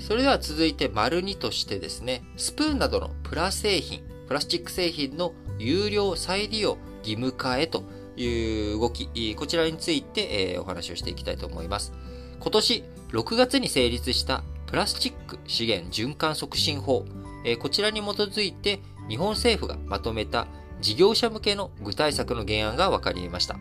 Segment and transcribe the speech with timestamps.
[0.00, 7.82] それでは続いて丸2としてですね、スプーンなどのプラ製品、プラスチック製品の有料再利用義務化へと
[8.16, 11.92] いう動き、こちらについて、お話をしていきたいと思います。
[12.40, 17.04] 今年6月に成立したプラスチック資源循環促進法、
[17.60, 20.46] こちらに基づいて日本政府がまとめた
[20.80, 23.56] 事業者向けの具体策の原案が分かりました。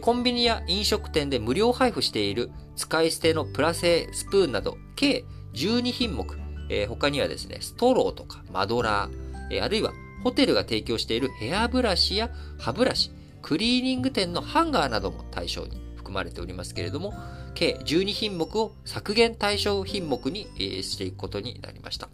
[0.00, 6.36] コンビニや飲食店で無料配布している使い捨てのプラ製スプーンなど計12品目、
[6.68, 13.12] えー、他にはですね、ストローとかマドラー、えー、あるいはホテルが提供しているヘアブラシや歯ブラシ、
[13.42, 17.14] クリーニング店のハンガーなども対象に含まれておりますけれども、
[17.54, 22.08] 計12品目を削減対象品目に、えー、していくことになりました。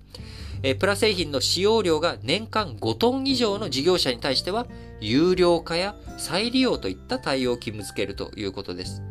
[0.63, 4.67] えー、プラ製品の使用量が年間5トン以上の事業者に対しては、
[5.01, 9.03] 有料化や再利用といった対応を義務付けるということです。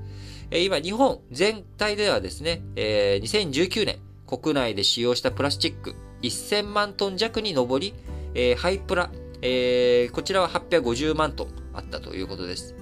[0.52, 7.96] え、今、日本全体ではですね、えー、2019年、国内で使用したプラスチック1000万トン弱に上り、
[8.36, 9.10] えー、ハイプラ、
[9.42, 12.76] えー、こちらは850万トンあったということです。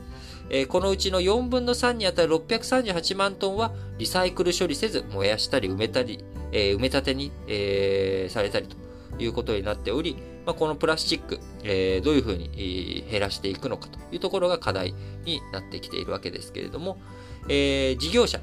[0.50, 8.76] えー、このうちの4分の3にあたる638万トンはリサイクル処理せず燃やしたり埋めたり、え、埋め立てに、え、されたりと
[9.22, 14.94] いうことになっており、まあ、このプラスチック、え、どういうふうに減らしていくのかというところが課題
[15.26, 16.98] になってきているわけですけれども、
[17.50, 18.40] え、事業者、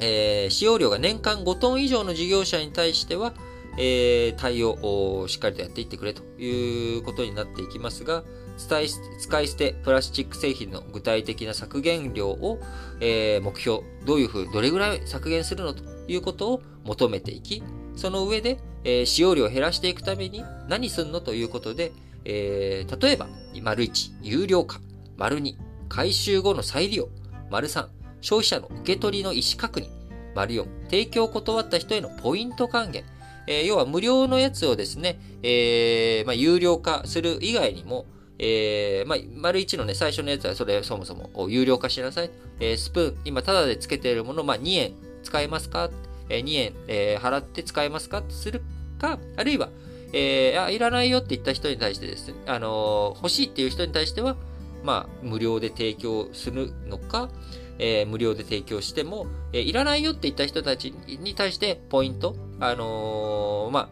[0.00, 3.34] えー、使用量が年間5トン以上の事業者に対しては、
[3.78, 4.72] えー、対応
[5.20, 8.22] をしっかりとやっていってくれということになっていきますが、
[8.56, 12.60] 使い捨てプラスチック製品の具体的な削減量を、
[13.00, 17.62] えー、目標、どういうふう、どれぐらい削減するのということを求めていき、
[17.96, 21.92] その上で、えー、使用量を減らしていくために何すんのということで、
[22.24, 23.26] えー、例えば、
[23.62, 24.80] 丸1、有料化、
[25.16, 25.54] 丸2、
[25.88, 27.08] 回収後の再利用、
[27.50, 27.86] 丸3、
[28.22, 29.88] 消費者の受け取りの意思確認、
[30.34, 33.04] 丸4、提供を断った人へのポイント還元、
[33.46, 38.06] えー、要は無料のやつをですね、えー、まあ、有料化する以外にも、
[38.38, 42.30] えー、まあ、丸1のね、最初のやつはそれそもそも有料化しなさい。
[42.60, 45.90] えー、スプーン、今タダで付けているもの、まあ、2円使えますか、
[46.28, 48.22] えー、?2 円、え、払って使えますか？
[48.28, 48.62] する
[48.98, 49.68] か、あるいは、
[50.12, 54.36] え、あ、いらないよって言った人に対してですね、あの、欲しいっていう人に対しては、
[54.84, 57.28] まあ、無料で提供するのか、
[57.78, 63.90] えー、無料で提供しても、えー、いらないよって言った人たちに対してポイント、あのー、ま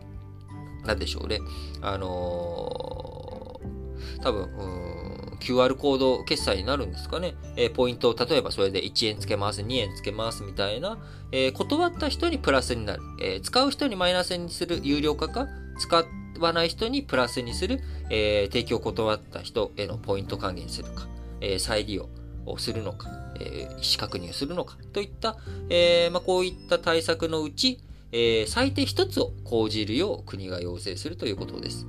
[0.82, 1.40] あ、なんでしょうね。
[1.82, 5.00] あのー、多分、うん
[5.40, 7.34] QR コード決済になるんですかね。
[7.56, 10.98] えー、ポイントを、例えばそれで1円つけます、2円つけますみたいな、
[11.32, 13.02] えー、断った人にプラスになる。
[13.20, 15.48] えー、使う人にマイナスにする有料化か、
[15.78, 16.04] 使
[16.38, 17.80] わない人にプラスにする、
[18.10, 21.08] え提供を断った人へのポイント還元するか、
[21.40, 22.08] え再利用
[22.46, 23.08] をするのか、
[23.40, 25.36] え意思確認をするのかといった、
[25.68, 27.78] えまあ、こういった対策のうち、
[28.12, 31.86] えー、最低一つを講じるよう国が要請するということです。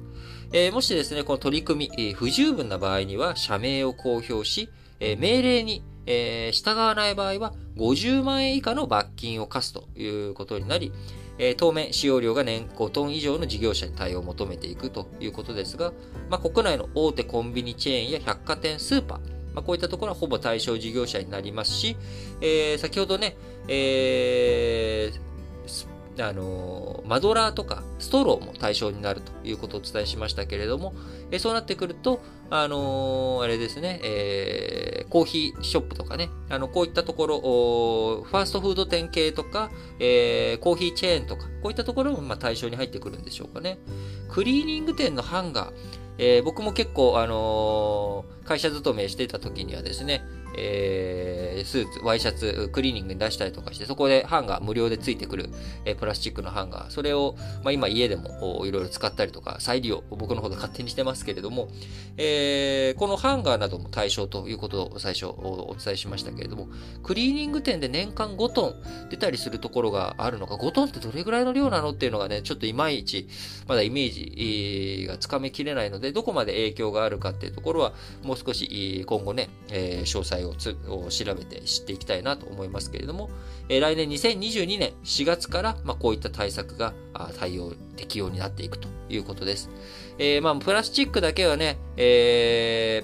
[0.54, 4.70] え、もしですね、この取り組み、え、不十分な場合には社名を公表し、
[5.00, 10.92] え命令に、え従わない場合は50万円以下の罰金を課すということになり、
[11.38, 15.94] え当面使用量が年5トン以上の事業者に対応を求めていくということですが、
[16.30, 19.20] まあ、国内の大手コンビニチェーンや百貨店、スーパー、
[19.54, 21.98] まあ、こういったところはほぼ対象事業者になりますし、
[22.42, 23.36] えー、先ほどね、
[23.68, 25.32] えー、
[26.20, 30.94] あの、マドラーとかストローも対象になるということをお伝えしましたけれども、
[31.32, 37.40] えそうなってくると、あのあれですね、え、コーヒーショップとかね、あの、こういったところ、
[38.24, 43.80] ファーストフード店系とか、え、コーヒーチェーンとか、こういったところもま対象に入ってくるんでしょうかね。
[44.30, 45.74] クリーニング店のハンガー、
[46.24, 50.24] えー、僕も結構、あの会社勤めしてた時にはですね、
[50.58, 55.50] えー、スーツ、ワイシャツ、クリーニングに出したりとかして、そこでハンガー無料でついてくる、
[55.86, 61.70] えー、プラスチックのハンガー、それを、まあ、今家でもいろいろ使ったりとか、再利用、僕の方で勝手にしてますけれども、
[62.18, 66.68] えー、このハンガーなども対象ということを最初お伝えしましたけれども、
[67.04, 73.28] クリーニング店で年間5トン出たりするところがあるのか、5トンってどれぐらいの量なのっていうのがね、ちょっといまいち、
[73.68, 77.94] まだイメージがつかめきれないので、どこまで影響があるかっていうところは、
[78.24, 80.54] もう少し今後ね、えー、詳細を
[80.88, 83.30] を調べて知っていきたいなと思いますけれども、
[83.70, 86.94] え、来年2022年4月から、まあ、こういった対策が
[87.40, 89.70] 対応、適用になっていくということです。
[90.18, 93.04] えー、まあ、プラスチックだけはね、え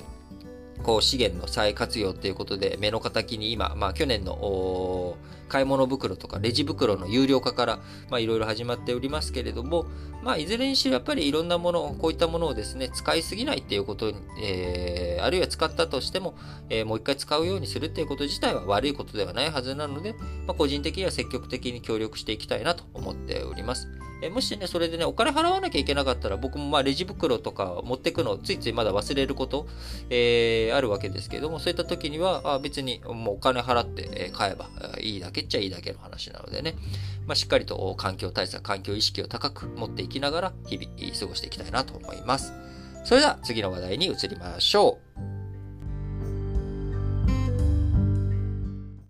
[0.80, 7.80] ー、こう資源の再活用ということで、目の敵に今、まあ去年の買い物袋とかレジ袋の有料化から、
[8.20, 9.86] いろいろ始まっておりますけれども、
[10.24, 16.36] まあ、いずれにしろやっぱりいろんなもの、こういったものをですね、使いすぎないっていうことに、えー、あるいは使ったとしても、
[16.70, 20.14] えー、もう一回使うようにするっていうこと自体は悪いことではないはずなので、
[20.46, 23.88] まあ、個人的には積極的に協力していきたいなと思っております。
[24.22, 29.68] えもしね、それでね、お金払わなきゃいけなかったら、僕もまあレジ袋とか持ってくのをついついまだ忘れること、
[30.10, 34.70] えー、あるわけですけども、そういった時には、あ別にもうお金払って買えば
[35.00, 36.76] いいだけっちゃいいだけの話なのでね、
[37.28, 42.54] まあ、しっかりと環境対策、環境意識を高く持っていきながら、日々過ごしていきたいなと思います。
[43.04, 45.00] それでは次の話題に移りましょ
[45.34, 45.37] う。